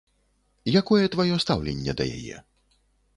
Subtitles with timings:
[0.79, 2.41] Якое тваё стаўленне да яе?